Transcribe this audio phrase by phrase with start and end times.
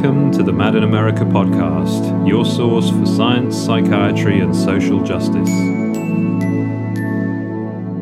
[0.00, 5.50] Welcome to the Mad in America podcast, your source for science, psychiatry, and social justice.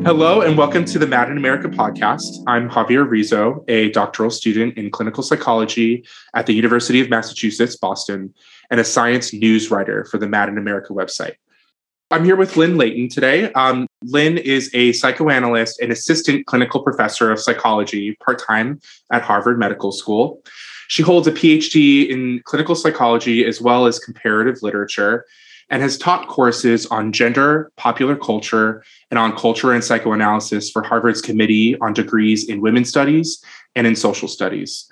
[0.05, 2.41] Hello, and welcome to the Mad in America podcast.
[2.47, 8.33] I'm Javier Rizzo, a doctoral student in clinical psychology at the University of Massachusetts, Boston,
[8.71, 11.35] and a science news writer for the Mad in America website.
[12.11, 13.51] I'm here with Lynne Layton today.
[13.51, 18.79] Um, Lynne is a psychoanalyst and assistant clinical professor of psychology part time
[19.11, 20.41] at Harvard Medical School.
[20.89, 25.23] She holds a PhD in clinical psychology as well as comparative literature
[25.69, 31.21] and has taught courses on gender, popular culture, and on culture and psychoanalysis for Harvard's
[31.21, 33.39] Committee on Degrees in Women's Studies
[33.75, 34.91] and in Social Studies.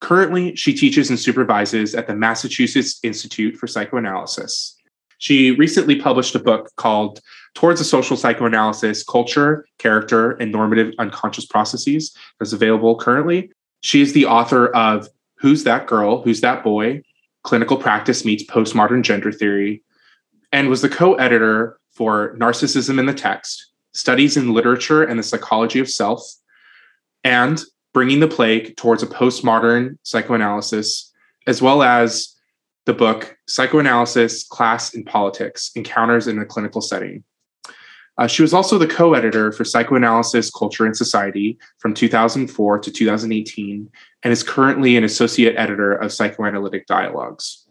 [0.00, 4.76] Currently, she teaches and supervises at the Massachusetts Institute for Psychoanalysis.
[5.18, 7.20] She recently published a book called
[7.54, 13.52] Towards a Social Psychoanalysis Culture, Character, and Normative Unconscious Processes that's available currently.
[13.82, 16.22] She is the author of Who's That Girl?
[16.22, 17.02] Who's That Boy?
[17.42, 19.82] Clinical Practice Meets Postmodern Gender Theory,
[20.52, 25.24] and was the co editor for Narcissism in the Text Studies in Literature and the
[25.24, 26.22] Psychology of Self,
[27.24, 27.60] and
[27.92, 31.12] Bringing the Plague Towards a Postmodern Psychoanalysis,
[31.46, 32.34] as well as
[32.86, 37.24] the book Psychoanalysis, Class, and Politics Encounters in a Clinical Setting.
[38.22, 42.90] Uh, she was also the co editor for Psychoanalysis, Culture, and Society from 2004 to
[42.92, 43.90] 2018
[44.22, 47.66] and is currently an associate editor of Psychoanalytic Dialogues.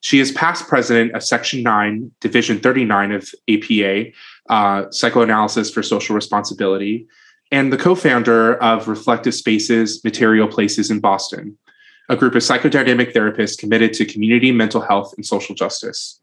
[0.00, 4.06] She is past president of Section 9, Division 39 of APA,
[4.50, 7.06] uh, Psychoanalysis for Social Responsibility,
[7.52, 11.56] and the co founder of Reflective Spaces, Material Places in Boston,
[12.08, 16.18] a group of psychodynamic therapists committed to community mental health and social justice.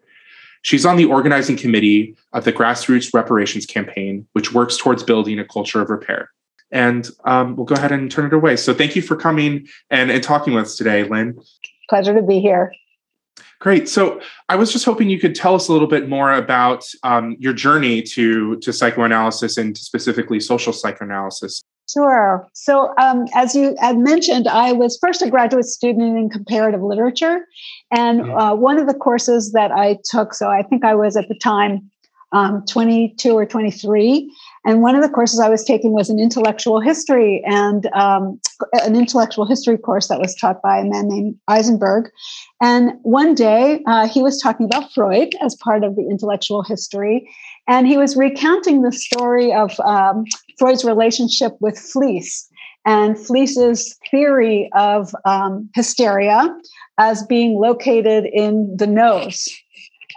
[0.64, 5.46] She's on the organizing committee of the Grassroots Reparations Campaign, which works towards building a
[5.46, 6.32] culture of repair.
[6.72, 8.56] And um, we'll go ahead and turn it away.
[8.56, 11.38] So thank you for coming and, and talking with us today, Lynne.
[11.90, 12.72] Pleasure to be here.
[13.60, 13.88] Great.
[13.88, 17.36] So I was just hoping you could tell us a little bit more about um,
[17.40, 21.62] your journey to, to psychoanalysis and specifically social psychoanalysis.
[21.90, 22.48] Sure.
[22.54, 27.46] So, um, as you had mentioned, I was first a graduate student in comparative literature.
[27.92, 31.28] And uh, one of the courses that I took, so I think I was at
[31.28, 31.92] the time
[32.34, 34.34] um, 22 or 23.
[34.66, 38.40] And one of the courses I was taking was an intellectual history and um,
[38.74, 42.10] an intellectual history course that was taught by a man named Eisenberg.
[42.62, 47.30] And one day uh, he was talking about Freud as part of the intellectual history.
[47.68, 50.24] And he was recounting the story of um,
[50.58, 52.50] Freud's relationship with Fliess
[52.86, 56.50] and Fliess's theory of um, hysteria
[56.98, 59.48] as being located in the nose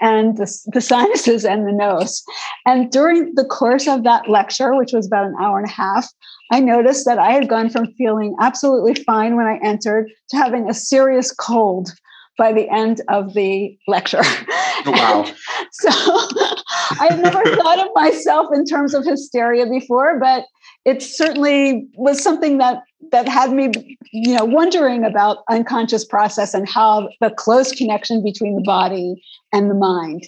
[0.01, 2.23] and the, the sinuses and the nose.
[2.67, 6.09] And during the course of that lecture, which was about an hour and a half,
[6.51, 10.69] I noticed that I had gone from feeling absolutely fine when I entered to having
[10.69, 11.93] a serious cold
[12.39, 14.21] by the end of the lecture.
[14.23, 15.27] Oh, wow.
[15.73, 16.56] so
[17.01, 20.45] I had never thought of myself in terms of hysteria before, but
[20.85, 22.83] it certainly was something that
[23.13, 23.71] that had me
[24.13, 29.71] you know wondering about unconscious process and how the close connection between the body and
[29.71, 30.25] the mind.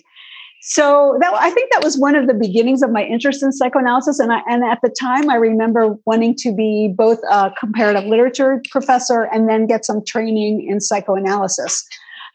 [0.60, 4.18] So that i think that was one of the beginnings of my interest in psychoanalysis
[4.18, 8.60] and I, and at the time i remember wanting to be both a comparative literature
[8.70, 11.86] professor and then get some training in psychoanalysis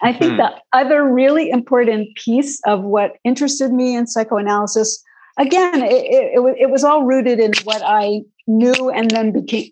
[0.03, 0.37] i think hmm.
[0.37, 5.03] the other really important piece of what interested me in psychoanalysis
[5.37, 9.71] again, it, it, it, was all rooted in what I knew and then became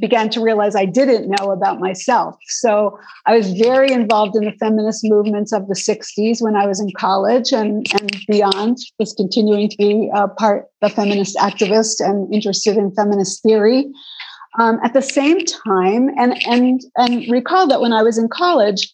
[0.00, 2.36] began to realize I didn't know about myself.
[2.46, 6.80] So I was very involved in the feminist movements of the 60s when I was
[6.80, 12.32] in college and, and beyond, was continuing to be a part a feminist activist and
[12.32, 13.86] interested in feminist theory.
[14.60, 18.93] Um, at the same time, and and and recall that when I was in college,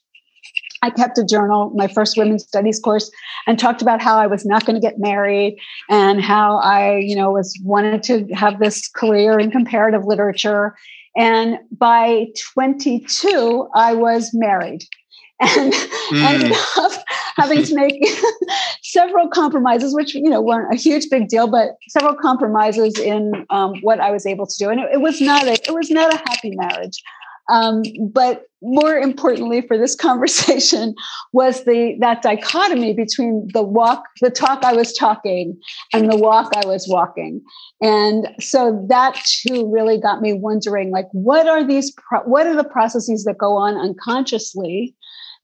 [0.83, 3.11] I kept a journal, my first women's studies course,
[3.47, 5.59] and talked about how I was not going to get married
[5.89, 10.75] and how I, you know, was wanted to have this career in comparative literature.
[11.17, 14.85] And by 22, I was married
[15.41, 16.23] and mm.
[16.23, 16.93] ended up
[17.37, 18.07] having to make
[18.83, 23.75] several compromises, which you know weren't a huge big deal, but several compromises in um,
[23.81, 24.69] what I was able to do.
[24.69, 27.03] And it, it was not a it was not a happy marriage.
[27.51, 27.83] Um,
[28.13, 30.95] but more importantly for this conversation
[31.33, 35.59] was the that dichotomy between the walk, the talk I was talking,
[35.93, 37.43] and the walk I was walking.
[37.81, 41.93] And so that too really got me wondering, like, what are these?
[41.93, 44.95] Pro- what are the processes that go on unconsciously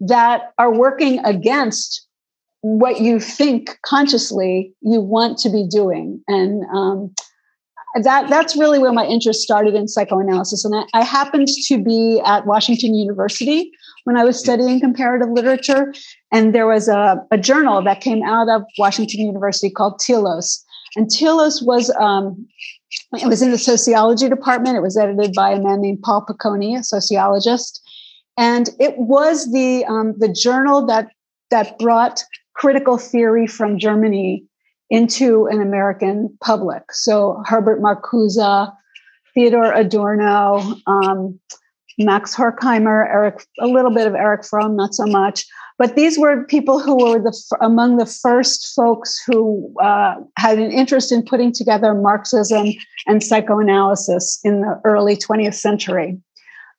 [0.01, 2.07] that are working against
[2.61, 6.23] what you think consciously you want to be doing?
[6.29, 7.15] And um,
[8.05, 12.21] that that's really where my interest started in psychoanalysis and I, I, happened to be
[12.25, 13.73] at washington university
[14.07, 15.93] when I was studying comparative literature.
[16.31, 20.65] And there was a, a journal that came out of Washington University called Telos.
[20.95, 22.47] And Telos was um,
[23.21, 24.77] it was in the sociology department.
[24.77, 27.83] It was edited by a man named Paul Piccone, a sociologist,
[28.39, 31.09] and it was the um, the journal that
[31.51, 32.23] that brought
[32.55, 34.45] critical theory from Germany
[34.91, 36.93] into an American public.
[36.93, 38.73] So Herbert Marcuse,
[39.35, 41.39] Theodor Adorno, um,
[41.99, 45.45] Max Horkheimer, Eric, a little bit of Eric Fromm, not so much.
[45.79, 50.71] But these were people who were the among the first folks who uh, had an
[50.71, 52.69] interest in putting together Marxism
[53.07, 56.19] and psychoanalysis in the early 20th century.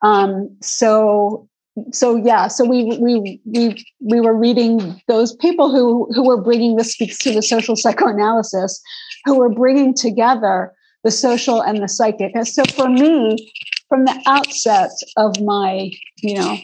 [0.01, 1.47] Um, so,
[1.91, 6.75] so yeah, so we we we we were reading those people who who were bringing
[6.75, 8.81] this speaks to the social psychoanalysis,
[9.25, 12.31] who were bringing together the social and the psychic.
[12.35, 13.51] And so for me,
[13.89, 15.91] from the outset of my
[16.21, 16.57] you know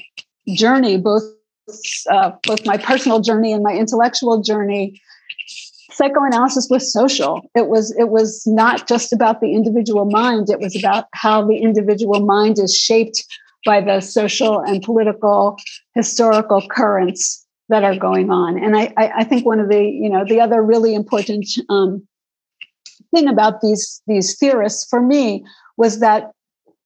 [0.56, 1.24] journey, both
[2.10, 5.00] uh, both my personal journey and my intellectual journey
[5.92, 10.76] psychoanalysis was social it was it was not just about the individual mind it was
[10.76, 13.24] about how the individual mind is shaped
[13.66, 15.58] by the social and political
[15.96, 18.62] historical currents that are going on.
[18.64, 22.06] And i i think one of the you know the other really important um,
[23.12, 25.46] thing about these these theorists for me
[25.78, 26.32] was that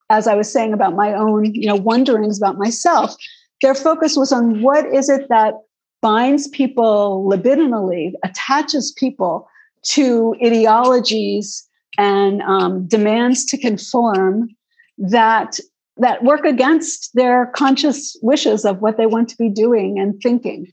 [0.10, 3.16] as i was saying about my own you know wonderings about myself
[3.62, 5.56] their focus was on what is it that
[6.02, 9.48] binds people libidinally, attaches people
[9.84, 14.50] to ideologies and um, demands to conform
[14.98, 15.60] that
[16.00, 20.72] that work against their conscious wishes of what they want to be doing and thinking.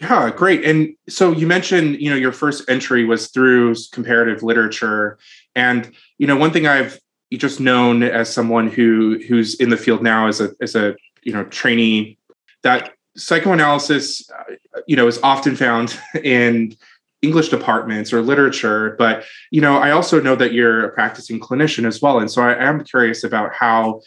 [0.00, 0.64] Yeah, great.
[0.64, 5.18] And so you mentioned, you know, your first entry was through comparative literature,
[5.54, 6.98] and you know, one thing I've
[7.38, 11.32] just known as someone who who's in the field now as a as a you
[11.32, 12.18] know trainee
[12.62, 14.54] that psychoanalysis uh,
[14.86, 16.74] you know is often found in
[17.22, 21.86] english departments or literature but you know i also know that you're a practicing clinician
[21.86, 24.00] as well and so i am curious about how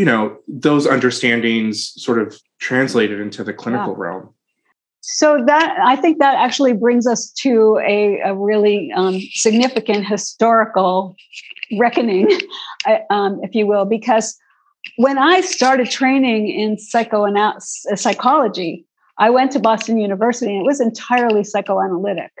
[0.00, 4.04] you know those understandings sort of translated into the clinical yeah.
[4.04, 4.34] realm
[5.00, 11.14] so that i think that actually brings us to a, a really um, significant historical
[11.78, 12.28] reckoning
[13.10, 14.38] um, if you will because
[14.96, 18.86] when I started training in psychoanalysis, uh, psychology,
[19.18, 22.32] I went to Boston University and it was entirely psychoanalytic.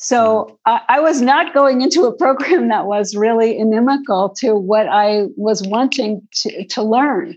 [0.00, 0.80] So I, mm.
[0.88, 5.62] I was not going into a program that was really inimical to what I was
[5.62, 7.36] wanting to, to learn.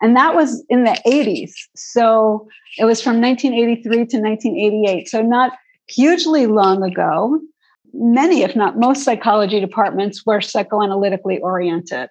[0.00, 1.52] And that was in the 80s.
[1.74, 5.08] So it was from 1983 to 1988.
[5.08, 5.52] So not
[5.88, 7.40] hugely long ago.
[7.92, 12.10] Many, if not most, psychology departments were psychoanalytically oriented.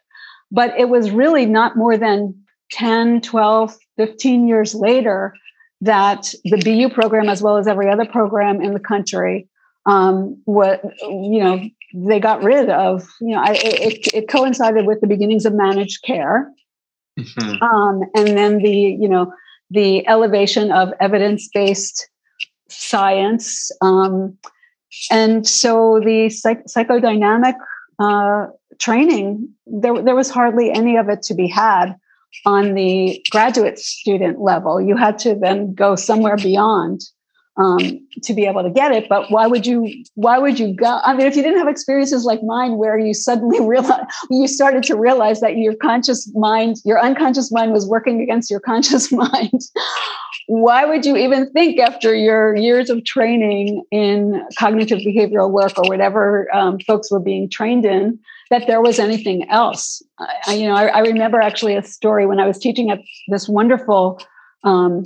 [0.52, 2.36] But it was really not more than
[2.72, 5.34] 10, 12, 15 years later
[5.82, 9.50] that the BU program, as well as every other program in the country,
[9.86, 11.62] um, what you know,
[11.94, 13.08] they got rid of.
[13.22, 16.52] You know, I, it, it coincided with the beginnings of managed care,
[17.20, 17.64] mm-hmm.
[17.64, 19.34] um, and then the you know
[19.70, 22.10] the elevation of evidence-based
[22.70, 24.38] science, um,
[25.12, 27.56] and so the psych- psychodynamic
[28.00, 28.48] uh,
[28.80, 31.96] training, there, there was hardly any of it to be had
[32.46, 34.82] on the graduate student level.
[34.82, 37.02] You had to then go somewhere beyond
[37.58, 39.08] um, to be able to get it.
[39.08, 40.04] But why would you?
[40.16, 41.00] Why would you go?
[41.04, 44.84] I mean, if you didn't have experiences like mine, where you suddenly realize you started
[44.84, 49.62] to realize that your conscious mind, your unconscious mind, was working against your conscious mind.
[50.48, 55.88] why would you even think after your years of training in cognitive behavioral work or
[55.88, 58.20] whatever um, folks were being trained in
[58.50, 60.04] that there was anything else.
[60.20, 63.50] I, you know, I, I, remember actually a story when I was teaching at this
[63.50, 64.22] wonderful
[64.64, 65.04] um,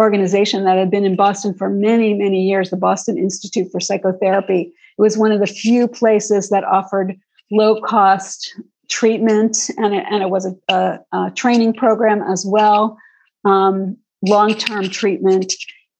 [0.00, 4.72] organization that had been in Boston for many, many years, the Boston Institute for Psychotherapy.
[4.98, 7.14] It was one of the few places that offered
[7.50, 8.54] low cost
[8.88, 12.96] treatment, and it, and it was a, a, a training program as well,
[13.44, 15.52] um, long term treatment.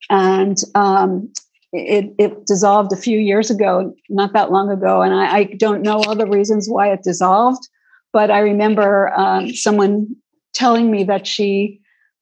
[0.08, 1.30] And um,
[1.72, 5.82] it, it dissolved a few years ago, not that long ago, and I, I don't
[5.82, 7.68] know all the reasons why it dissolved,
[8.12, 10.16] but I remember um, someone
[10.52, 11.80] telling me that she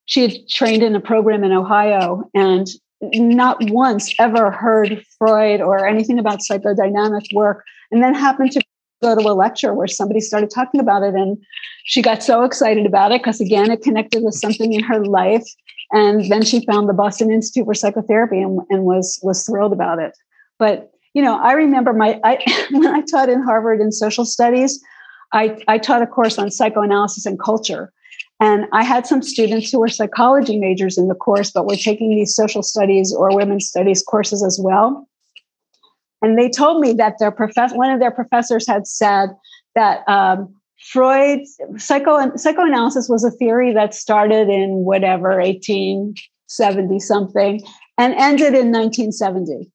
[0.08, 2.66] she had trained in a program in Ohio and
[3.00, 8.60] not once ever heard Freud or anything about psychodynamic work, and then happened to
[9.00, 11.38] go to a lecture where somebody started talking about it, and
[11.84, 15.44] she got so excited about it because again, it connected with something in her life
[15.92, 19.98] and then she found the Boston Institute for Psychotherapy and, and was was thrilled about
[19.98, 20.16] it.
[20.58, 22.38] But you know, I remember my I,
[22.70, 24.82] when I taught in Harvard in social studies,
[25.32, 27.92] I, I taught a course on psychoanalysis and culture.
[28.40, 32.10] And I had some students who were psychology majors in the course, but were taking
[32.10, 35.08] these social studies or women's studies courses as well.
[36.22, 39.30] And they told me that their prof- one of their professors had said
[39.74, 41.40] that um, Freud
[41.76, 47.60] psycho psychoanalysis was a theory that started in whatever 1870 something
[47.96, 49.70] and ended in 1970.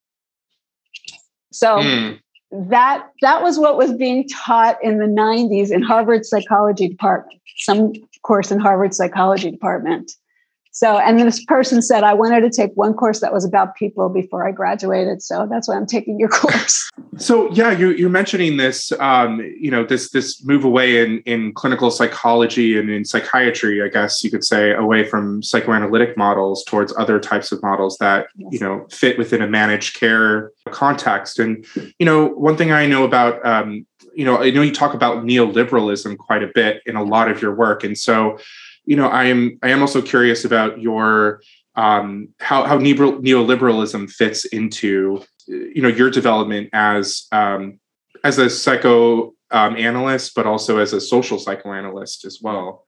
[1.51, 2.19] So mm.
[2.51, 7.39] that that was what was being taught in the 90s in Harvard psychology department.
[7.57, 10.11] Some course in Harvard psychology department.
[10.75, 14.09] So, and this person said, I wanted to take one course that was about people
[14.09, 15.21] before I graduated.
[15.21, 16.89] So that's why I'm taking your course.
[17.17, 21.53] So, yeah, you're, you're mentioning this, um, you know, this this move away in in
[21.53, 26.91] clinical psychology and in psychiatry, I guess you could say, away from psychoanalytic models towards
[26.97, 28.49] other types of models that yes.
[28.51, 31.37] you know fit within a managed care context.
[31.37, 31.67] And
[31.99, 33.85] you know, one thing I know about um,
[34.15, 37.41] you know, I know you talk about neoliberalism quite a bit in a lot of
[37.41, 38.37] your work, and so
[38.85, 41.41] you know, I am I am also curious about your
[41.75, 47.79] um, how how neoliberalism fits into you know your development as um,
[48.23, 52.87] as a psycho um, analyst, but also as a social psychoanalyst as well.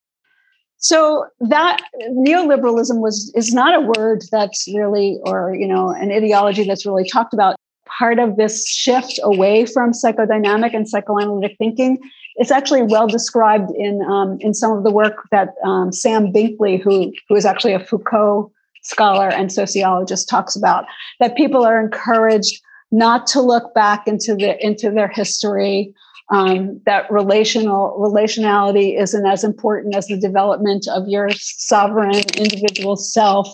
[0.78, 6.66] So that neoliberalism was is not a word that's really, or you know, an ideology
[6.66, 7.56] that's really talked about.
[7.86, 12.00] Part of this shift away from psychodynamic and psychoanalytic thinking
[12.36, 16.82] it's actually well described in um, in some of the work that um, Sam Binkley,
[16.82, 18.52] who who is actually a Foucault
[18.84, 20.86] scholar and sociologist, talks about.
[21.20, 22.62] That people are encouraged
[22.92, 25.94] not to look back into the into their history.
[26.32, 33.48] Um, that relational relationality isn't as important as the development of your sovereign individual self.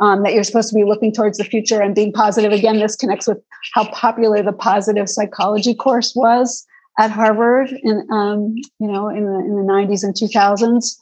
[0.00, 2.52] Um, that you're supposed to be looking towards the future and being positive.
[2.52, 3.38] Again, this connects with
[3.74, 6.64] how popular the positive psychology course was
[6.98, 10.96] at Harvard in um, you know in the in the 90s and 2000s,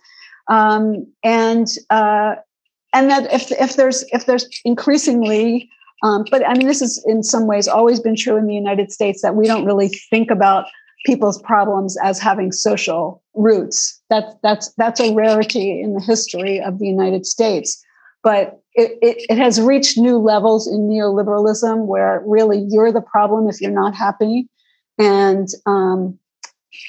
[0.48, 2.36] um, and uh,
[2.94, 5.68] and that if if there's if there's increasingly
[6.02, 8.92] um, but I mean this is in some ways always been true in the United
[8.92, 10.66] States that we don't really think about
[11.04, 14.00] people's problems as having social roots.
[14.10, 17.82] That's that's that's a rarity in the history of the United States.
[18.22, 23.60] But it, it, has reached new levels in neoliberalism where really you're the problem if
[23.60, 24.48] you're not happy.
[24.98, 26.18] And um,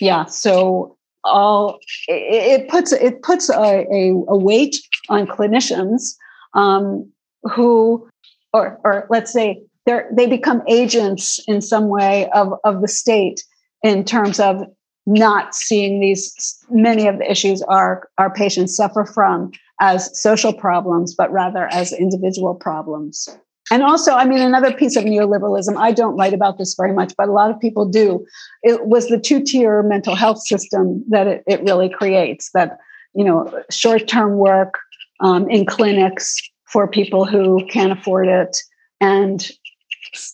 [0.02, 4.78] yeah, so all it, it, puts it puts a, a, a weight
[5.10, 6.16] on clinicians
[6.54, 7.10] um,
[7.44, 8.08] who,
[8.54, 13.44] or or let's say they they become agents in some way of of the state
[13.84, 14.64] in terms of
[15.06, 21.16] not seeing these many of the issues our our patients suffer from as social problems
[21.16, 23.30] but rather as individual problems
[23.70, 27.14] and also, I mean, another piece of neoliberalism, I don't write about this very much,
[27.18, 28.26] but a lot of people do.
[28.64, 32.78] It was the two tier mental health system that it, it, really creates that,
[33.14, 34.76] you know, short term work
[35.20, 38.58] um, in clinics for people who can't afford it
[39.02, 39.52] and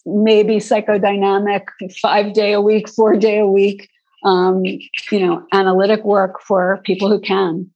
[0.06, 1.64] maybe psychodynamic
[2.02, 3.90] five day a week, four day a week,
[4.24, 7.70] um, you know, analytic work for people who can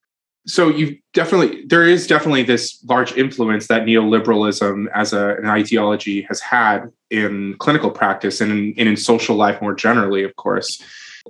[0.48, 6.22] so you definitely there is definitely this large influence that neoliberalism as a, an ideology
[6.24, 10.82] has had in clinical practice and in, and in social life more generally of course.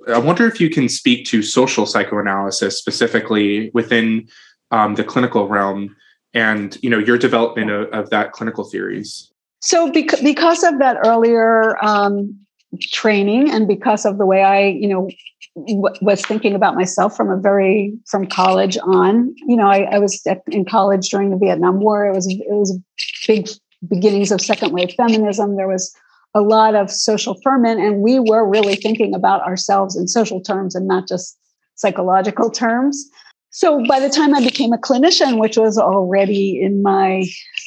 [0.08, 4.28] I wonder if you can speak to social psychoanalysis specifically within
[4.70, 5.96] um, the clinical realm
[6.34, 9.32] and you know your development of, of that clinical theories.
[9.62, 12.38] So bec- because of that earlier um,
[12.82, 15.10] training and because of the way i you know
[15.58, 19.34] was thinking about myself from a very from college on.
[19.48, 22.06] You know i, I was at, in college during the vietnam war.
[22.06, 22.78] It was it was
[23.26, 23.50] big
[23.88, 25.56] beginnings of second wave feminism.
[25.56, 25.96] There was
[26.36, 30.76] a lot of social ferment and we were really thinking about ourselves in social terms
[30.76, 31.38] and not just
[31.76, 33.10] psychological terms.
[33.50, 37.24] So by the time i became a clinician which was already in my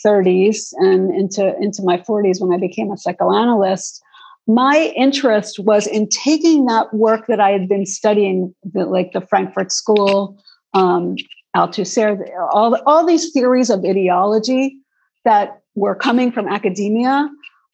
[0.06, 4.00] 30s and into into my 40s when i became a psychoanalyst
[4.46, 9.20] my interest was in taking that work that I had been studying, the, like the
[9.20, 10.42] Frankfurt School,
[10.74, 11.16] um,
[11.56, 12.18] Althusser,
[12.52, 14.78] all, all these theories of ideology
[15.24, 17.28] that were coming from academia.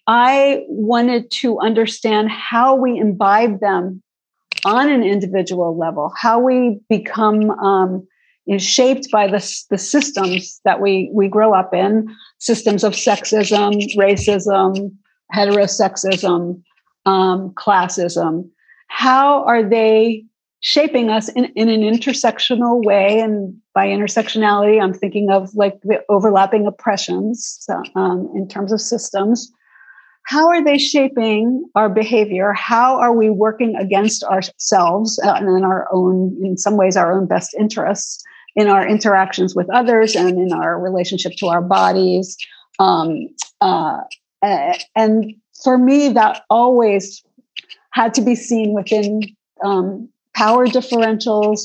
[0.07, 4.03] I wanted to understand how we imbibe them
[4.65, 8.07] on an individual level, how we become um,
[8.59, 12.09] shaped by the, the systems that we, we grow up in
[12.39, 14.93] systems of sexism, racism,
[15.35, 16.63] heterosexism,
[17.05, 18.49] um, classism,
[18.89, 20.25] how are they
[20.61, 23.21] shaping us in, in an intersectional way?
[23.21, 29.51] And by intersectionality, I'm thinking of like the overlapping oppressions um, in terms of systems.
[30.25, 32.53] How are they shaping our behavior?
[32.53, 37.17] How are we working against ourselves uh, and in our own, in some ways, our
[37.17, 38.25] own best interests?
[38.57, 42.37] in our interactions with others and in our relationship to our bodies.
[42.79, 43.29] Um,
[43.61, 43.99] uh,
[44.43, 47.23] and for me, that always
[47.91, 49.23] had to be seen within
[49.65, 51.61] um, power differentials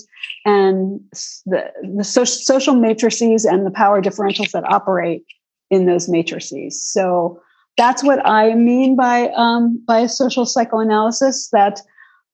[0.45, 0.99] and
[1.45, 5.23] the, the so- social matrices and the power differentials that operate
[5.69, 6.81] in those matrices.
[6.83, 7.41] So
[7.77, 11.49] that's what I mean by um, by social psychoanalysis.
[11.51, 11.81] That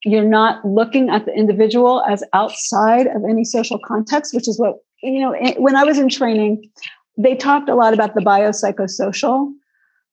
[0.04, 4.76] you're not looking at the individual as outside of any social context, which is what
[5.02, 5.36] you know.
[5.58, 6.70] When I was in training,
[7.18, 9.52] they talked a lot about the biopsychosocial,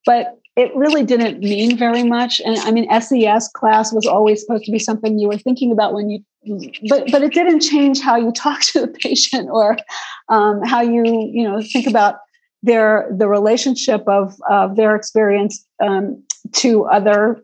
[0.05, 2.41] but it really didn't mean very much.
[2.45, 5.95] And I mean, SES class was always supposed to be something you were thinking about
[5.95, 6.21] when you,
[6.89, 9.77] but but it didn't change how you talk to the patient or
[10.29, 12.17] um, how you you know think about
[12.63, 17.43] their the relationship of of their experience um, to other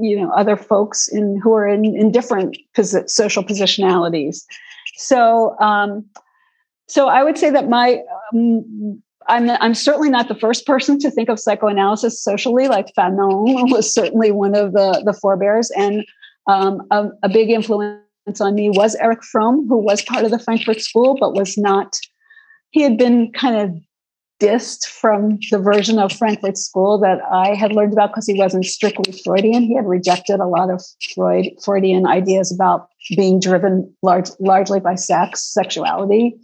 [0.00, 4.44] you know other folks in who are in in different posi- social positionalities.
[4.96, 6.06] So um,
[6.88, 8.00] so I would say that my
[8.32, 13.70] um, I'm, I'm certainly not the first person to think of psychoanalysis socially, like Fanon
[13.70, 15.70] was certainly one of the, the forebears.
[15.72, 16.04] And
[16.46, 20.38] um, a, a, big influence on me was Eric Fromm, who was part of the
[20.38, 21.98] Frankfurt School, but was not,
[22.70, 23.74] he had been kind of
[24.38, 28.66] dissed from the version of Frankfurt School that I had learned about because he wasn't
[28.66, 29.62] strictly Freudian.
[29.64, 34.94] He had rejected a lot of Freud, Freudian ideas about being driven large, largely by
[34.94, 36.36] sex, sexuality,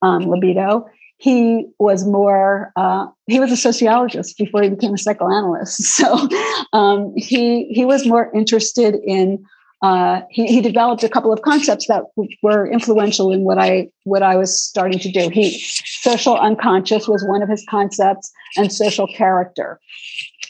[0.00, 0.86] um, libido
[1.20, 6.28] he was more uh, he was a sociologist before he became a psychoanalyst so
[6.72, 9.44] um, he he was more interested in
[9.82, 12.02] uh, he, he developed a couple of concepts that
[12.42, 15.30] were influential in what I what I was starting to do.
[15.30, 19.80] He social unconscious was one of his concepts, and social character.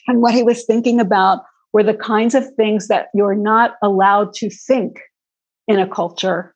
[0.09, 4.33] And what he was thinking about were the kinds of things that you're not allowed
[4.35, 4.99] to think
[5.69, 6.53] in a culture,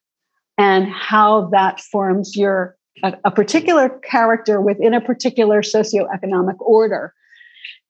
[0.59, 7.15] and how that forms your a, a particular character within a particular socioeconomic order.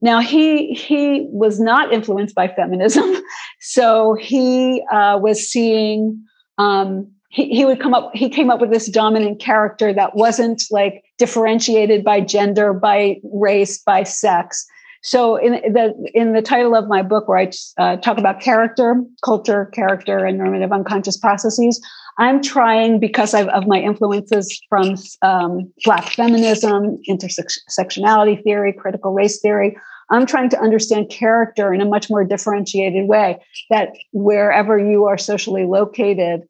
[0.01, 3.15] Now he he was not influenced by feminism,
[3.61, 6.23] so he uh, was seeing
[6.59, 10.63] um, he, he would come up he came up with this dominant character that wasn't
[10.71, 14.67] like differentiated by gender, by race, by sex.
[15.05, 18.97] So in the in the title of my book, where I uh, talk about character,
[19.23, 21.79] culture, character, and normative unconscious processes,
[22.19, 29.41] I'm trying because I've, of my influences from um, Black feminism, intersectionality theory, critical race
[29.43, 29.77] theory.
[30.11, 33.39] I'm trying to understand character in a much more differentiated way.
[33.69, 36.45] That wherever you are socially located,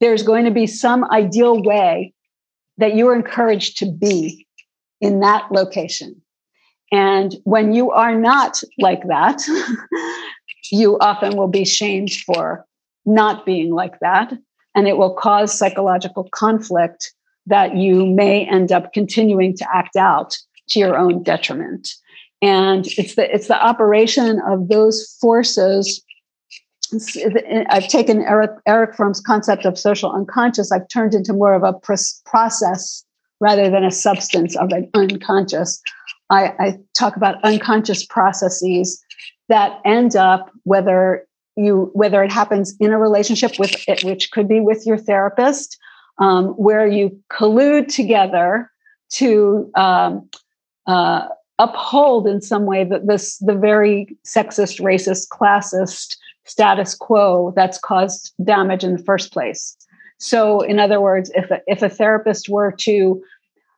[0.00, 2.14] there's going to be some ideal way
[2.78, 4.46] that you are encouraged to be
[5.02, 6.21] in that location.
[6.92, 9.42] And when you are not like that,
[10.70, 12.66] you often will be shamed for
[13.06, 14.32] not being like that.
[14.74, 17.12] And it will cause psychological conflict
[17.46, 20.36] that you may end up continuing to act out
[20.68, 21.88] to your own detriment.
[22.40, 26.02] And it's the it's the operation of those forces.
[27.70, 31.72] I've taken Eric, Erich Fromm's concept of social unconscious, I've turned into more of a
[32.26, 33.02] process
[33.40, 35.80] rather than a substance of an unconscious.
[36.32, 39.04] I, I talk about unconscious processes
[39.48, 44.48] that end up, whether you whether it happens in a relationship with it, which could
[44.48, 45.78] be with your therapist,
[46.18, 48.70] um, where you collude together
[49.10, 50.28] to um,
[50.86, 57.78] uh, uphold in some way that this the very sexist, racist, classist status quo that's
[57.78, 59.76] caused damage in the first place.
[60.18, 63.22] So, in other words, if a, if a therapist were to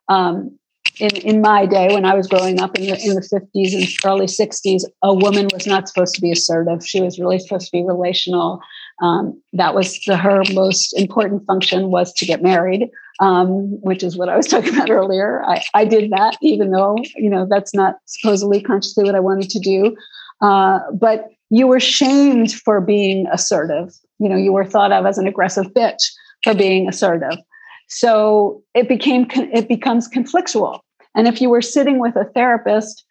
[0.09, 0.57] um,
[0.99, 3.89] in, in my day when I was growing up in the, in the 50s and
[4.05, 6.87] early 60s, a woman was not supposed to be assertive.
[6.87, 8.61] She was really supposed to be relational.
[9.03, 14.17] Um, that was the, her most important function was to get married, um, which is
[14.17, 15.43] what I was talking about earlier.
[15.45, 19.51] I, I did that, even though, you know, that's not supposedly consciously what I wanted
[19.51, 19.97] to do.
[20.41, 23.95] Uh, but you were shamed for being assertive.
[24.19, 26.03] You know, you were thought of as an aggressive bitch
[26.43, 27.39] for being assertive.
[27.95, 30.81] So it became it becomes conflictual.
[31.15, 33.05] And if you were sitting with a therapist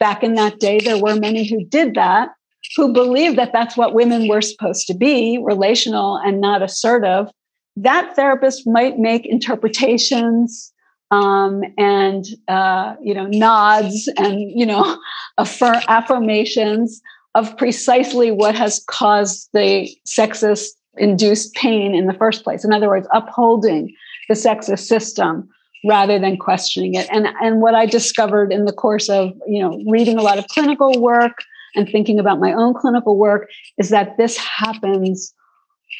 [0.00, 2.30] back in that day, there were many who did that,
[2.76, 7.28] who believed that that's what women were supposed to be, relational and not assertive.
[7.76, 10.72] That therapist might make interpretations
[11.12, 14.98] um, and uh, you know nods and you know
[15.38, 17.00] affirm- affirmations
[17.36, 22.64] of precisely what has caused the sexist induced pain in the first place.
[22.64, 23.94] In other words, upholding
[24.28, 25.48] the sexist system
[25.84, 27.08] rather than questioning it.
[27.10, 30.48] And, and what I discovered in the course of, you know, reading a lot of
[30.48, 31.44] clinical work
[31.76, 35.32] and thinking about my own clinical work is that this happens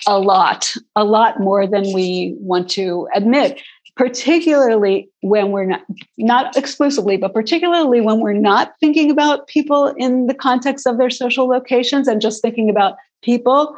[0.07, 3.61] a lot, a lot more than we want to admit.
[3.99, 5.83] particularly when we're not
[6.17, 11.11] not exclusively but particularly when we're not thinking about people in the context of their
[11.11, 13.77] social locations and just thinking about people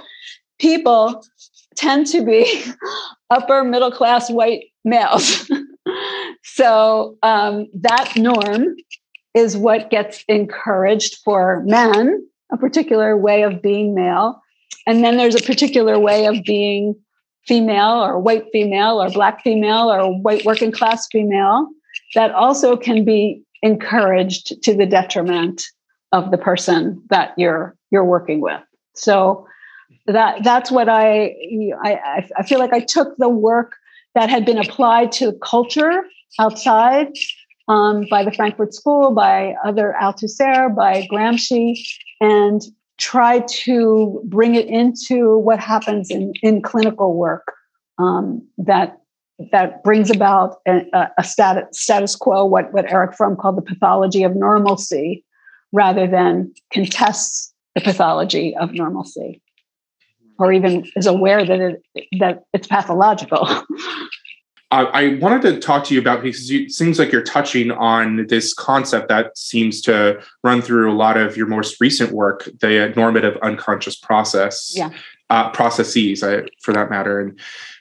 [0.58, 1.24] people
[1.76, 2.64] tend to be
[3.30, 5.50] upper middle class white males.
[6.42, 8.76] So um, that norm
[9.34, 14.40] is what gets encouraged for men a particular way of being male.
[14.86, 16.96] And then there's a particular way of being
[17.46, 21.68] female or white female or black female or white working class female
[22.14, 25.62] that also can be encouraged to the detriment
[26.12, 28.60] of the person that you're you're working with.
[28.94, 29.46] So
[30.12, 31.34] that that's what I,
[31.84, 33.76] I i feel like i took the work
[34.14, 36.04] that had been applied to culture
[36.38, 37.08] outside
[37.68, 41.78] um, by the frankfurt school by other althusser by gramsci
[42.20, 42.62] and
[42.98, 47.52] try to bring it into what happens in, in clinical work
[47.98, 49.00] um, that
[49.52, 54.22] that brings about a, a status, status quo, what, what Erich Fromm called the pathology
[54.22, 55.24] of normalcy,
[55.72, 59.40] rather than contests the pathology of normalcy,
[60.40, 63.48] or even is aware that it, that it's pathological.
[64.72, 68.28] Uh, I wanted to talk to you about because it seems like you're touching on
[68.28, 72.92] this concept that seems to run through a lot of your most recent work, the
[72.94, 74.90] normative unconscious process, yeah.
[75.28, 77.20] uh, processes, uh, for that matter.
[77.20, 77.40] And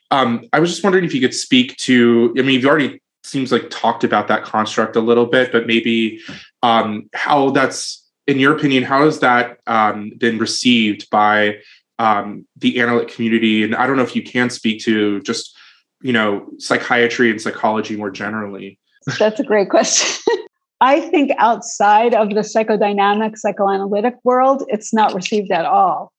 [0.09, 2.33] um, I was just wondering if you could speak to.
[2.35, 6.19] I mean, you've already seems like talked about that construct a little bit, but maybe
[6.63, 11.57] um, how that's, in your opinion, how has that um, been received by
[11.99, 13.63] um, the analytic community?
[13.63, 15.55] And I don't know if you can speak to just
[16.01, 18.79] you know psychiatry and psychology more generally
[19.17, 20.21] that's a great question
[20.81, 26.11] i think outside of the psychodynamic psychoanalytic world it's not received at all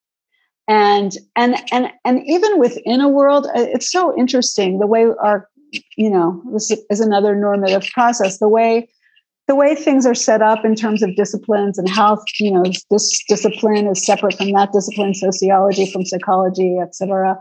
[0.68, 5.48] and and and and even within a world uh, it's so interesting the way our
[5.96, 8.88] you know this is another normative process the way
[9.48, 13.22] the way things are set up in terms of disciplines and how you know this
[13.28, 17.36] discipline is separate from that discipline sociology from psychology et cetera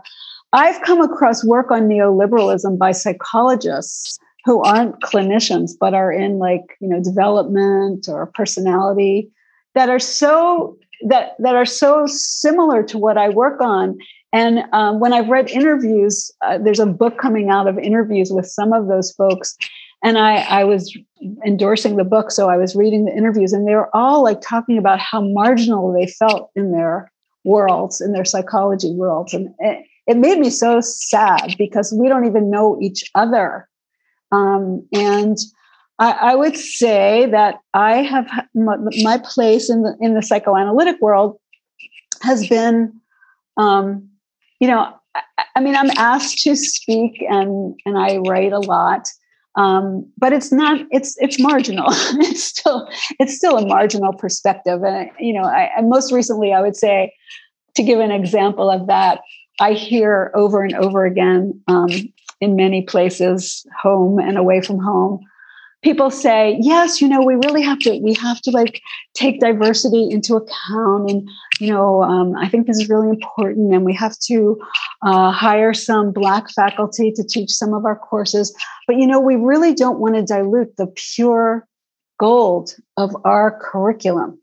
[0.52, 6.76] I've come across work on neoliberalism by psychologists who aren't clinicians but are in like
[6.80, 9.30] you know development or personality
[9.74, 13.98] that are so that that are so similar to what I work on.
[14.32, 18.46] And um, when I've read interviews, uh, there's a book coming out of interviews with
[18.46, 19.56] some of those folks,
[20.04, 20.96] and I, I was
[21.44, 24.78] endorsing the book, so I was reading the interviews, and they were all like talking
[24.78, 27.10] about how marginal they felt in their
[27.44, 29.54] worlds, in their psychology worlds, and
[30.10, 33.68] it made me so sad because we don't even know each other.
[34.32, 35.36] Um, and
[36.00, 41.00] I, I, would say that I have my, my, place in the in the psychoanalytic
[41.00, 41.38] world
[42.22, 43.00] has been,
[43.56, 44.08] um,
[44.60, 45.22] you know, I,
[45.56, 49.08] I, mean, I'm asked to speak and and I write a lot,
[49.60, 51.88] um, but it's not it's it's marginal.
[51.90, 56.62] it's still it's still a marginal perspective, and you know, I, and most recently, I
[56.62, 57.12] would say,
[57.74, 59.20] to give an example of that,
[59.60, 61.90] I hear over and over again um,
[62.40, 65.20] in many places, home and away from home,
[65.82, 67.98] people say, "Yes, you know, we really have to.
[68.02, 68.80] We have to like
[69.14, 71.28] take diversity into account, and
[71.60, 74.60] you know, um, I think this is really important, and we have to
[75.02, 78.54] uh, hire some Black faculty to teach some of our courses.
[78.86, 81.66] But you know, we really don't want to dilute the pure
[82.18, 84.40] gold of our curriculum,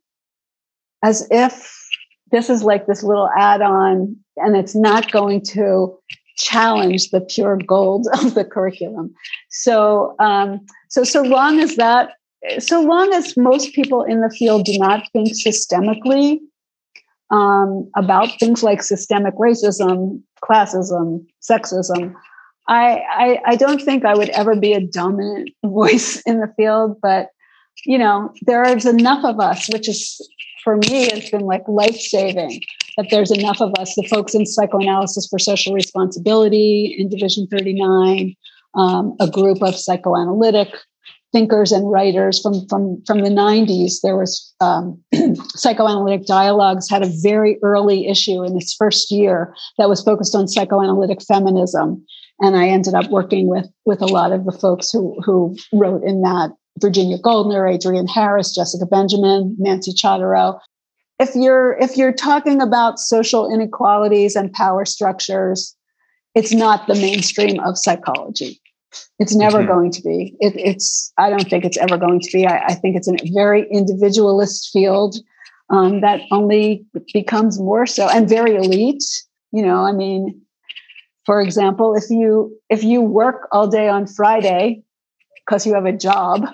[1.04, 1.74] as if."
[2.30, 5.98] This is like this little add on and it's not going to
[6.38, 9.14] challenge the pure gold of the curriculum.
[9.50, 12.12] So, um, so so long as that,
[12.60, 16.40] so long as most people in the field do not think systemically
[17.30, 22.14] um, about things like systemic racism, classism, sexism,
[22.68, 26.98] I, I I don't think I would ever be a dominant voice in the field.
[27.02, 27.30] But
[27.86, 30.20] you know, there is enough of us, which is
[30.64, 32.62] for me has been like life saving
[32.98, 38.36] that there's enough of us, the folks in psychoanalysis for social responsibility in Division 39,
[38.76, 40.70] um, a group of psychoanalytic
[41.34, 45.02] thinkers and writers from from from the 90s there was um,
[45.56, 50.48] psychoanalytic dialogues had a very early issue in its first year that was focused on
[50.48, 52.04] psychoanalytic feminism.
[52.40, 56.04] And i ended up working with with a lot of the folks who who wrote
[56.04, 60.60] in that Virginia Goldner, Adrienne Harris, Jessica Benjamin, Nancy Chodorow.
[61.20, 65.76] If you're if you're talking about social inequalities and power structures,
[66.36, 68.62] it's not the mainstream of psychology.
[69.20, 69.72] It's never mm-hmm.
[69.72, 70.36] going to be.
[70.40, 72.46] It, it's I don't think it's ever going to be.
[72.46, 75.16] I, I think it's a very individualist field
[75.70, 79.04] um, that only becomes more so and very elite.
[79.52, 80.42] You know, I mean,
[81.28, 84.84] For example, if you if you work all day on Friday
[85.46, 86.48] because you have a job,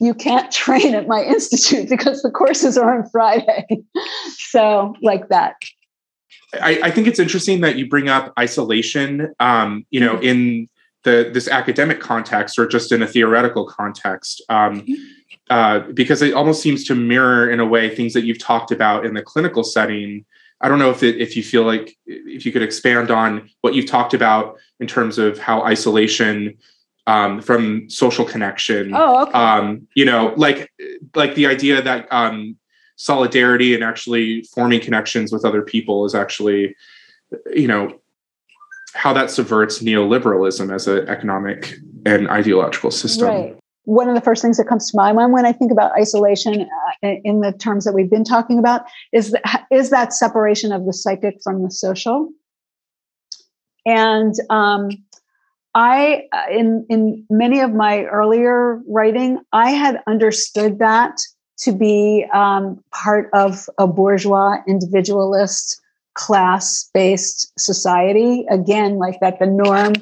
[0.00, 3.66] you can't train at my institute because the courses are on Friday.
[4.36, 5.56] so, like that.
[6.54, 9.34] I, I, think it's interesting that you bring up isolation.
[9.40, 10.22] Um, you know, mm-hmm.
[10.22, 10.68] in
[11.02, 14.94] the this academic context or just in a theoretical context, um, mm-hmm.
[15.50, 19.04] uh, because it almost seems to mirror in a way things that you've talked about
[19.04, 20.24] in the clinical setting.
[20.62, 23.74] I don't know if it, if you feel like if you could expand on what
[23.74, 26.56] you've talked about in terms of how isolation
[27.06, 28.92] um, from social connection.
[28.94, 29.32] Oh, okay.
[29.32, 30.70] Um, you know, like
[31.14, 32.56] like the idea that um,
[32.96, 36.74] solidarity and actually forming connections with other people is actually,
[37.54, 38.00] you know,
[38.94, 43.28] how that subverts neoliberalism as an economic and ideological system.
[43.28, 43.56] Right.
[43.84, 46.68] One of the first things that comes to my mind when I think about isolation
[47.04, 50.86] uh, in the terms that we've been talking about is that, is that separation of
[50.86, 52.30] the psychic from the social.
[53.84, 54.88] And um,
[55.76, 61.18] I, uh, in in many of my earlier writing, I had understood that
[61.58, 65.78] to be um, part of a bourgeois individualist
[66.14, 68.46] class-based society.
[68.50, 69.92] Again, like that, the norm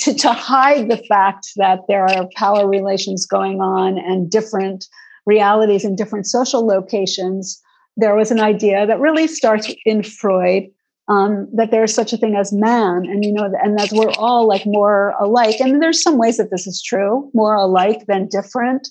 [0.00, 4.84] to, to hide the fact that there are power relations going on and different
[5.24, 7.58] realities in different social locations.
[7.96, 10.64] There was an idea that really starts in Freud
[11.10, 14.46] um, that there's such a thing as man and you know and that we're all
[14.46, 15.60] like more alike.
[15.60, 18.88] And there's some ways that this is true more alike than different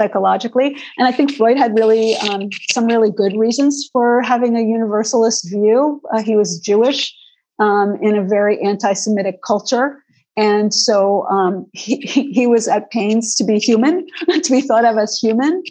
[0.00, 0.76] psychologically.
[0.98, 5.48] And i think freud had really um, some really good reasons for having a universalist
[5.50, 6.00] view.
[6.12, 7.12] Uh, he was jewish
[7.58, 10.02] um, in a very anti-semitic culture.
[10.36, 14.04] And so um, he, he was at pains to be human
[14.42, 15.62] to be thought of as human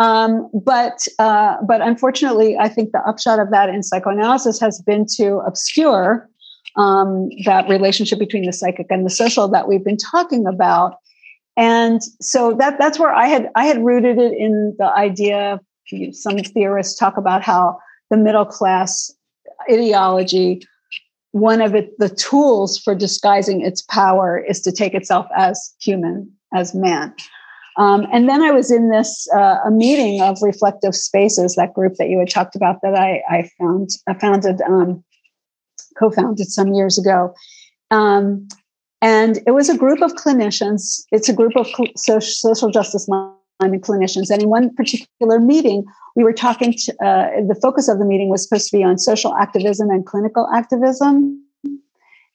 [0.00, 5.04] um, but uh, but unfortunately, I think the upshot of that in psychoanalysis has been
[5.16, 6.28] to obscure
[6.76, 10.94] um, that relationship between the psychic and the social that we've been talking about.
[11.56, 15.60] And so that that's where I had I had rooted it in the idea.
[16.12, 17.78] Some theorists talk about how
[18.10, 19.12] the middle class
[19.70, 20.62] ideology
[21.32, 26.30] one of it, the tools for disguising its power is to take itself as human,
[26.54, 27.14] as man.
[27.80, 31.94] Um, and then I was in this uh, a meeting of reflective spaces, that group
[31.94, 35.02] that you had talked about that I, I found I founded um,
[35.98, 37.32] co-founded some years ago.
[37.90, 38.48] Um,
[39.00, 41.00] and it was a group of clinicians.
[41.10, 44.28] It's a group of cl- social, justice minded clinicians.
[44.28, 48.28] And in one particular meeting, we were talking to, uh, the focus of the meeting
[48.28, 51.42] was supposed to be on social activism and clinical activism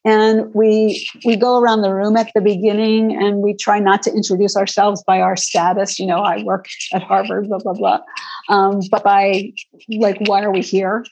[0.05, 4.13] and we we go around the room at the beginning and we try not to
[4.13, 5.99] introduce ourselves by our status.
[5.99, 7.99] You know i work at harvard blah blah blah.
[8.47, 9.51] Um, but by
[9.89, 11.05] like why are we here?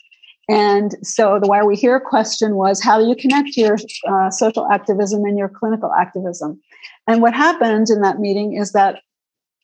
[0.47, 3.77] And so the why are we here question was how do you connect your
[4.08, 6.62] uh, social activism and your clinical activism?
[7.08, 9.01] And what happened in that meeting is that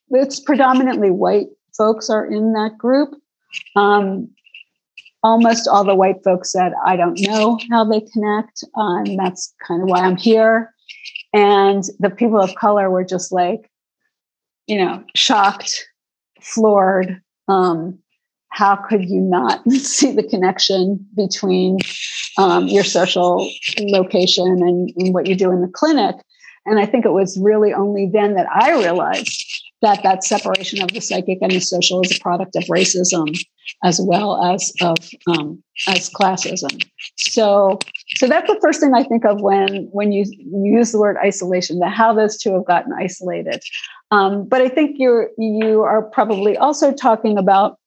[0.09, 3.13] it's predominantly white folks are in that group.
[3.75, 4.29] Um,
[5.23, 8.63] almost all the white folks said, I don't know how they connect.
[8.75, 10.73] And that's kind of why I'm here.
[11.33, 13.69] And the people of color were just like,
[14.67, 15.87] you know, shocked,
[16.41, 17.21] floored.
[17.47, 17.99] Um,
[18.49, 21.79] how could you not see the connection between
[22.37, 26.15] um, your social location and, and what you do in the clinic?
[26.65, 30.91] And I think it was really only then that I realized that that separation of
[30.91, 33.37] the psychic and the social is a product of racism
[33.83, 36.83] as well as of um, as classism.
[37.17, 37.79] So,
[38.15, 40.25] so that's the first thing I think of when when you,
[40.63, 41.79] use the word isolation.
[41.79, 43.61] The how those two have gotten isolated.
[44.11, 47.77] Um, but I think you're you are probably also talking about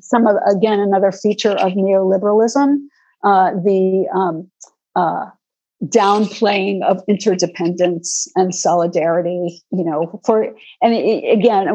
[0.00, 2.76] some of again another feature of neoliberalism,
[3.24, 4.50] uh, the um,
[4.96, 5.26] uh,
[5.84, 10.42] downplaying of interdependence and solidarity you know for
[10.82, 11.68] and it, again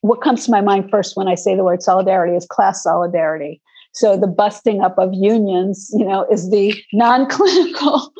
[0.00, 3.60] what comes to my mind first when i say the word solidarity is class solidarity.
[3.92, 8.12] So the busting up of unions you know is the non-clinical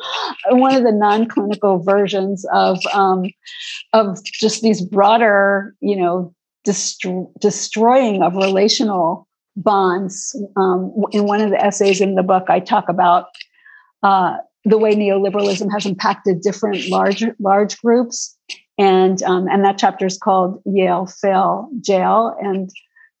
[0.51, 3.25] one of the non-clinical versions of um,
[3.91, 7.05] of just these broader you know dest-
[7.41, 10.35] destroying of relational bonds.
[10.57, 13.27] Um, in one of the essays in the book i talk about
[14.01, 18.35] uh, the way neoliberalism has impacted different large large groups,
[18.77, 22.69] and um, and that chapter is called Yale Fail Jail, and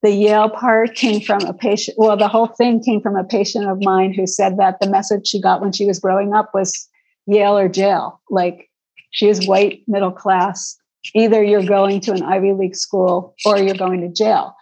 [0.01, 1.97] the Yale part came from a patient.
[1.97, 5.27] Well, the whole thing came from a patient of mine who said that the message
[5.27, 6.87] she got when she was growing up was
[7.25, 8.21] Yale or jail.
[8.29, 8.69] Like
[9.11, 10.77] she is white, middle class.
[11.13, 14.54] Either you're going to an Ivy League school or you're going to jail.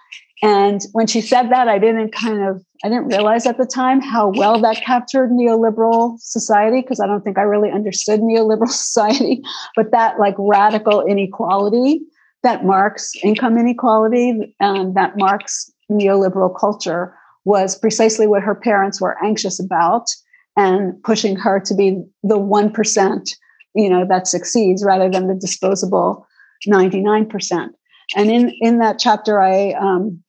[0.43, 4.01] And when she said that, I didn't kind of, I didn't realize at the time
[4.01, 9.41] how well that captured neoliberal society, because I don't think I really understood neoliberal society,
[9.75, 12.01] but that like radical inequality
[12.43, 19.17] that marks income inequality, um, that marks neoliberal culture was precisely what her parents were
[19.23, 20.09] anxious about
[20.57, 23.35] and pushing her to be the 1%
[23.75, 26.27] you know that succeeds rather than the disposable
[26.67, 27.69] 99%
[28.15, 30.22] and in in that chapter i um,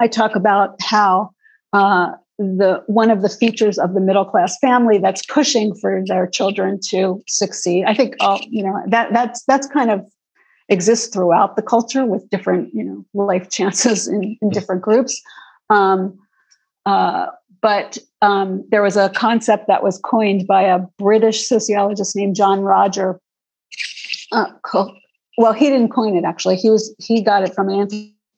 [0.00, 1.30] I talk about how
[1.72, 6.26] uh, the one of the features of the middle class family that's pushing for their
[6.26, 7.84] children to succeed.
[7.86, 10.04] I think all you know that that's that's kind of
[10.70, 15.20] exists throughout the culture with different you know life chances in, in different groups.
[15.68, 16.18] Um,
[16.86, 17.26] uh,
[17.60, 22.60] but um, there was a concept that was coined by a British sociologist named John
[22.60, 23.20] Rodger.
[24.32, 24.46] Uh,
[25.36, 26.56] well, he didn't coin it actually.
[26.56, 27.80] He was he got it from an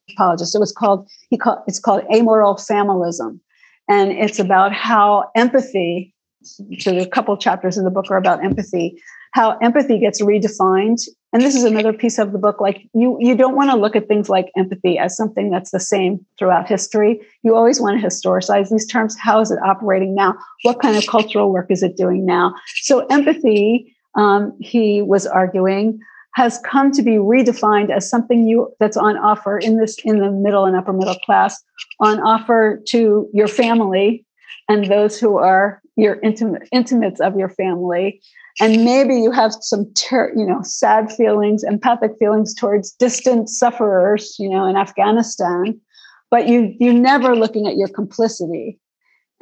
[0.09, 0.55] anthropologist.
[0.55, 3.39] It was called he called it's called amoral familism,
[3.89, 6.13] and it's about how empathy.
[6.79, 11.07] So a couple chapters in the book are about empathy, how empathy gets redefined.
[11.31, 12.61] And this is another piece of the book.
[12.61, 15.79] Like you, you don't want to look at things like empathy as something that's the
[15.79, 17.21] same throughout history.
[17.43, 19.17] You always want to historicize these terms.
[19.17, 20.35] How is it operating now?
[20.61, 22.53] What kind of cultural work is it doing now?
[22.81, 25.99] So empathy, um, he was arguing,
[26.35, 30.31] has come to be redefined as something you that's on offer in this in the
[30.31, 31.61] middle and upper middle class
[31.99, 34.25] on offer to your family
[34.69, 38.21] and those who are your intimate intimates of your family.
[38.59, 44.35] And maybe you have some ter- you know sad feelings empathic feelings towards distant sufferers
[44.37, 45.79] you know in afghanistan
[46.29, 48.79] but you you're never looking at your complicity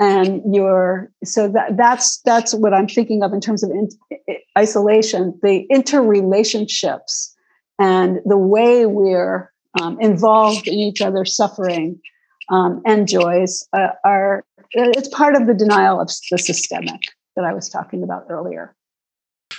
[0.02, 3.88] and you're so that that's that's what i'm thinking of in terms of in,
[4.58, 7.34] isolation the interrelationships
[7.80, 12.00] and the way we're um, involved in each other's suffering
[12.50, 17.02] um, and joys uh, are it's part of the denial of the systemic
[17.36, 18.76] that i was talking about earlier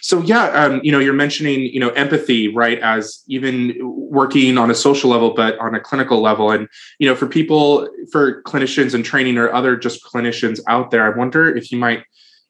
[0.03, 4.69] so yeah, um, you know, you're mentioning you know empathy, right, as even working on
[4.69, 8.95] a social level, but on a clinical level, and you know, for people, for clinicians
[8.95, 12.05] and training or other just clinicians out there, I wonder if you might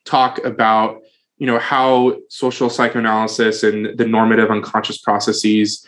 [0.06, 1.02] talk about
[1.36, 5.86] you know how social psychoanalysis and the normative unconscious processes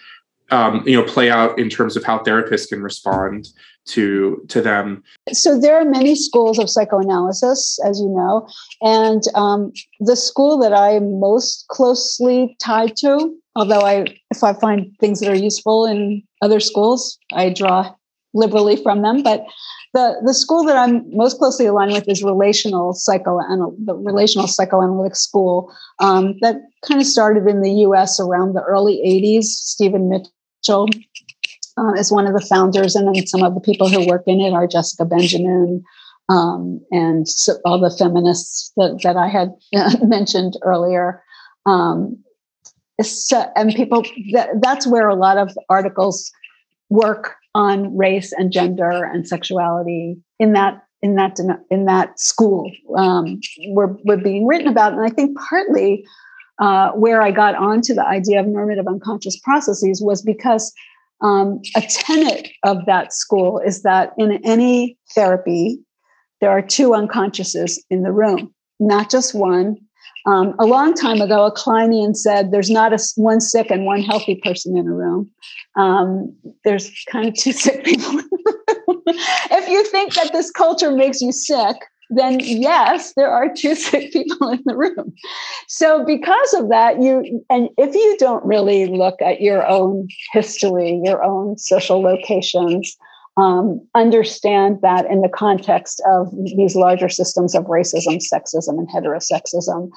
[0.51, 3.49] um, you know play out in terms of how therapists can respond
[3.87, 5.03] to to them.
[5.33, 8.49] So there are many schools of psychoanalysis as you know
[8.81, 14.93] and um, the school that i'm most closely tied to although i if i find
[15.01, 17.93] things that are useful in other schools i draw
[18.35, 19.45] liberally from them but
[19.95, 25.17] the, the school that i'm most closely aligned with is relational psychoanal the relational psychoanalytic
[25.17, 30.89] school um, that kind of started in the us around the early 80s stephen mitchell
[31.77, 34.41] uh, is one of the founders, and then some of the people who work in
[34.41, 35.83] it are Jessica Benjamin
[36.29, 39.55] um, and so all the feminists that, that I had
[40.09, 41.23] mentioned earlier.
[41.67, 42.23] Um,
[43.03, 46.31] so, and people, that, that's where a lot of articles
[46.89, 51.39] work on race and gender and sexuality in that in that
[51.71, 53.39] in that school um,
[53.69, 56.05] were, were being written about, and I think partly
[56.59, 60.73] uh, where I got onto the idea of normative unconscious processes was because
[61.21, 65.79] um, a tenet of that school is that in any therapy,
[66.41, 69.77] there are two unconsciouses in the room, not just one.
[70.27, 74.01] Um, a long time ago, a Kleinian said there's not a, one sick and one
[74.01, 75.31] healthy person in a room.
[75.77, 76.35] Um,
[76.65, 78.21] there's kind of two sick people.
[79.07, 81.77] if you think that this culture makes you sick,
[82.11, 85.13] then yes, there are two sick people in the room.
[85.69, 91.01] So because of that, you and if you don't really look at your own history,
[91.03, 92.97] your own social locations,
[93.37, 99.91] um, understand that in the context of these larger systems of racism, sexism, and heterosexism,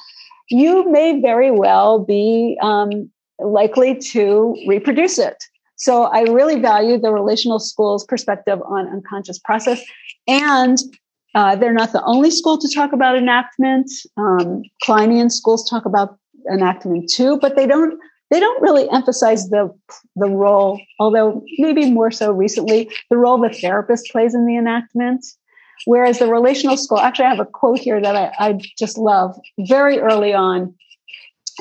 [0.50, 3.10] you may very well be um,
[3.40, 5.44] likely to reproduce it.
[5.78, 9.82] So I really value the relational schools perspective on unconscious process
[10.28, 10.78] and
[11.36, 13.90] uh, they're not the only school to talk about enactment.
[14.18, 16.18] Um, Kleinian schools talk about
[16.52, 18.00] enactment too, but they don't
[18.30, 19.74] they don't really emphasize the
[20.16, 25.26] the role, although maybe more so recently, the role the therapist plays in the enactment.
[25.86, 29.40] Whereas the relational school, actually, I have a quote here that I, I just love.
[29.60, 30.74] Very early on,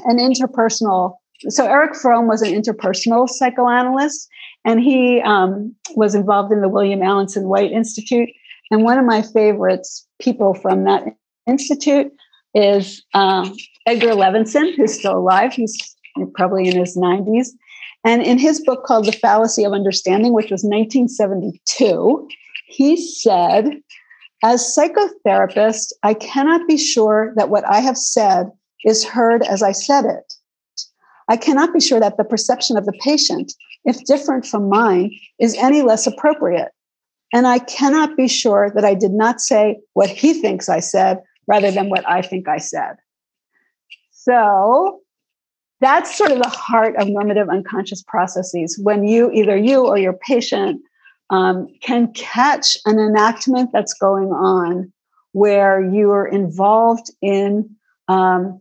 [0.07, 1.17] an interpersonal.
[1.49, 4.29] So Erich Fromm was an interpersonal psychoanalyst,
[4.65, 8.29] and he um, was involved in the William Alanson White Institute.
[8.71, 11.05] And one of my favorites people from that
[11.47, 12.11] institute
[12.55, 13.49] is uh,
[13.87, 15.53] Edgar Levenson, who's still alive.
[15.53, 15.77] He's
[16.35, 17.49] probably in his 90s.
[18.05, 22.29] And in his book called The Fallacy of Understanding, which was 1972,
[22.67, 23.71] he said,
[24.43, 28.51] As psychotherapist, I cannot be sure that what I have said
[28.85, 30.35] is heard as I said it.
[31.29, 33.53] I cannot be sure that the perception of the patient,
[33.85, 36.71] if different from mine, is any less appropriate.
[37.33, 41.19] And I cannot be sure that I did not say what he thinks I said
[41.49, 42.97] rather than what I think I said.
[44.13, 45.01] So
[45.81, 48.79] that's sort of the heart of normative unconscious processes.
[48.83, 50.81] When you, either you or your patient,
[51.31, 54.93] um, can catch an enactment that's going on
[55.33, 57.69] where you are involved in,
[58.09, 58.61] um,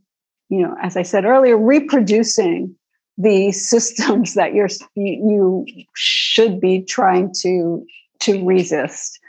[0.50, 2.76] you know, as I said earlier, reproducing
[3.18, 5.66] the systems that you're you
[5.96, 7.86] should be trying to
[8.22, 9.20] to resist.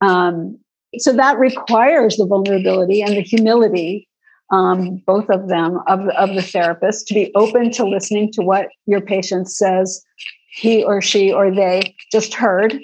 [0.00, 0.58] Um,
[0.98, 4.08] so that requires the vulnerability and the humility
[4.52, 8.68] um, both of them, of, of the therapist, to be open to listening to what
[8.86, 10.04] your patient says
[10.50, 12.78] he or she or they just heard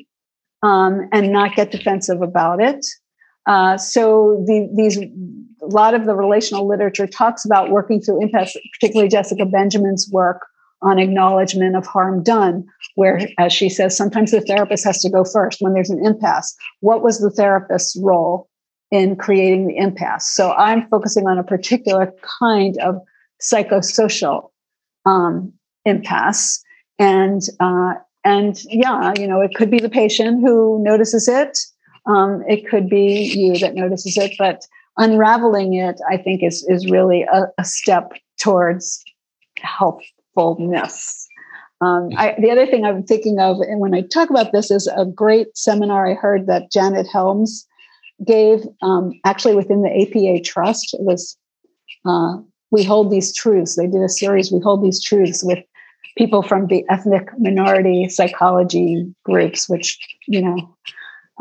[0.62, 2.84] um, and not get defensive about it.
[3.48, 8.56] Uh, so the, these a lot of the relational literature talks about working through impasse,
[8.74, 10.46] particularly Jessica Benjamin's work
[10.82, 15.24] on acknowledgement of harm done, where, as she says, sometimes the therapist has to go
[15.24, 16.54] first when there's an impasse.
[16.80, 18.48] What was the therapist's role
[18.90, 20.34] in creating the impasse.
[20.34, 23.00] So I'm focusing on a particular kind of
[23.40, 24.50] psychosocial
[25.04, 25.52] um,
[25.84, 26.62] impasse,
[26.98, 27.94] and uh,
[28.24, 31.58] and yeah, you know, it could be the patient who notices it.
[32.08, 36.90] Um, it could be you that notices it, but unraveling it, I think, is is
[36.90, 39.04] really a, a step towards
[39.60, 41.26] helpfulness.
[41.80, 44.88] Um, I, the other thing I'm thinking of, and when I talk about this, is
[44.88, 47.66] a great seminar I heard that Janet Helms
[48.26, 50.94] gave um, actually within the APA trust.
[50.94, 51.36] It was
[52.04, 52.38] uh,
[52.70, 53.76] we hold these truths.
[53.76, 54.50] They did a series.
[54.50, 55.58] We hold these truths with
[56.16, 60.74] people from the ethnic minority psychology groups, which you know.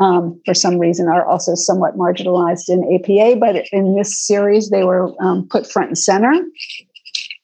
[0.00, 4.84] Um, for some reason, are also somewhat marginalized in APA, but in this series, they
[4.84, 6.32] were um, put front and center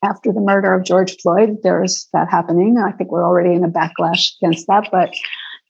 [0.05, 1.57] after the murder of George Floyd.
[1.65, 2.77] There's that happening.
[2.79, 5.13] I think we're already in a backlash against that, but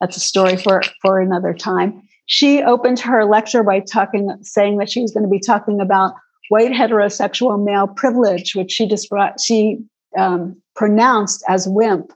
[0.01, 4.91] that's a story for for another time she opened her lecture by talking, saying that
[4.91, 6.15] she was going to be talking about
[6.49, 9.79] white heterosexual male privilege, which she described, she
[10.19, 12.13] um, pronounced as wimp.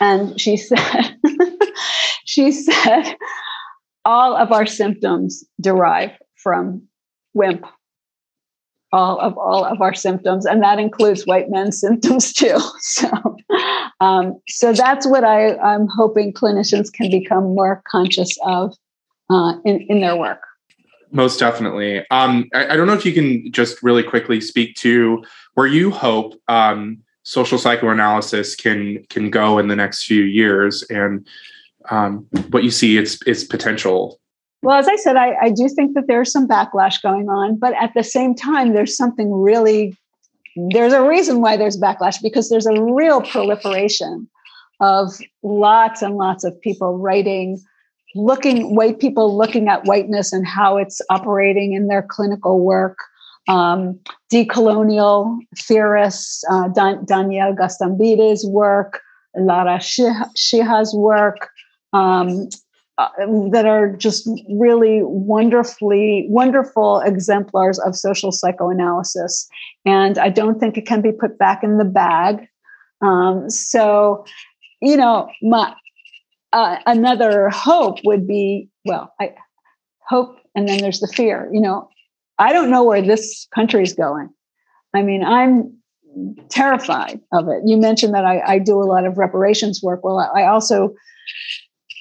[0.00, 1.16] And she said,
[2.24, 3.16] she said,
[4.04, 6.82] all of our symptoms derive from
[7.32, 7.64] wimp.
[8.92, 12.58] All of all of our symptoms, and that includes white men's symptoms too.
[12.78, 13.08] So,
[14.00, 18.76] um, so that's what I, I'm hoping clinicians can become more conscious of
[19.30, 20.42] uh, in, in their work.
[21.10, 22.04] Most definitely.
[22.10, 25.24] Um, I, I, don't know if you can just really quickly speak to
[25.54, 31.26] where you hope um, social psychoanalysis can can go in the next few years, and
[31.90, 34.20] um, what you see its its potential.
[34.62, 37.74] Well, as I said, I, I do think that there's some backlash going on, but
[37.74, 39.96] at the same time, there's something really
[40.56, 44.28] there's a reason why there's backlash because there's a real proliferation
[44.80, 45.12] of
[45.42, 47.60] lots and lots of people writing
[48.14, 52.98] looking white people looking at whiteness and how it's operating in their clinical work
[53.48, 53.98] um,
[54.32, 59.00] decolonial theorists uh, Dan- daniel gaztambide's work
[59.36, 61.50] lara sheehi's work
[61.94, 62.48] um,
[62.98, 63.08] uh,
[63.50, 69.48] that are just really wonderfully wonderful exemplars of social psychoanalysis.
[69.84, 72.46] And i don't think it can be put back in the bag.
[73.00, 74.24] Um, so
[74.80, 75.74] you know my
[76.52, 79.34] uh, another hope would be well i
[80.08, 81.88] hope and then there's the fear you know.
[82.36, 84.28] I don't know where this country is going.
[84.94, 85.76] I mean i'm
[86.48, 87.62] terrified of it.
[87.66, 90.04] You mentioned that I, I do a lot of reparations work.
[90.04, 90.94] Well i also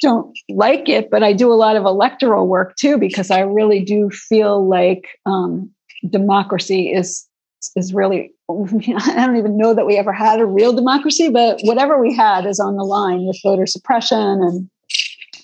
[0.03, 3.83] don't like it but i do a lot of electoral work too because i really
[3.83, 5.71] do feel like um,
[6.09, 7.27] democracy is
[7.75, 11.99] is really I don't even know that we ever had a real democracy, but whatever
[11.99, 14.69] we had is on the line with voter suppression and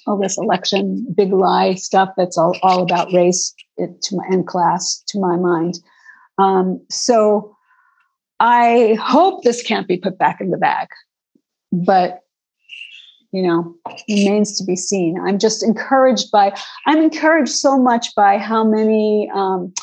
[0.06, 5.04] all this election big lie stuff that's all, all about race to my, and class
[5.08, 5.80] to my mind.
[6.38, 7.56] Um, so
[8.40, 10.88] I hope this can't be put back in the bag,
[11.72, 12.22] but
[13.32, 13.76] you know
[14.08, 15.20] remains to be seen.
[15.26, 16.56] I'm just encouraged by
[16.88, 19.74] I'm encouraged so much by how many um,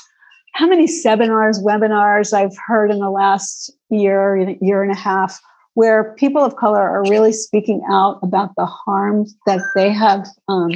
[0.56, 5.38] how many seminars, webinars I've heard in the last year, year and a half,
[5.74, 10.70] where people of color are really speaking out about the harms that they have um,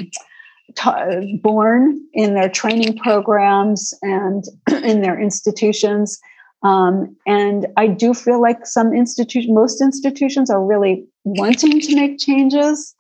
[0.77, 4.45] t- borne in their training programs and
[4.85, 6.21] in their institutions.
[6.63, 12.19] Um, and I do feel like some institutions, most institutions are really wanting to make
[12.19, 12.95] changes.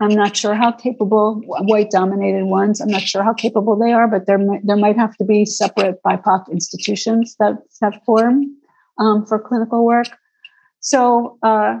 [0.00, 2.80] I'm not sure how capable white dominated ones.
[2.80, 6.02] I'm not sure how capable they are, but there there might have to be separate
[6.02, 8.46] BIPOC institutions that that form
[8.98, 10.08] um, for clinical work.
[10.80, 11.78] So uh,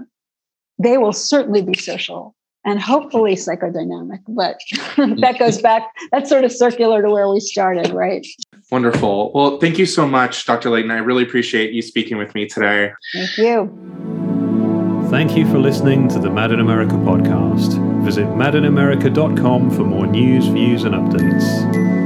[0.78, 4.20] they will certainly be social and hopefully psychodynamic.
[4.28, 5.20] But mm-hmm.
[5.20, 5.88] that goes back.
[6.10, 8.26] That's sort of circular to where we started, right?
[8.70, 9.32] Wonderful.
[9.34, 10.70] Well, thank you so much, Dr.
[10.70, 10.90] Layton.
[10.90, 12.92] I really appreciate you speaking with me today.
[13.12, 15.08] Thank you.
[15.10, 18.02] Thank you for listening to the Mad in America podcast.
[18.02, 22.01] Visit madinamerica.com for more news, views, and updates.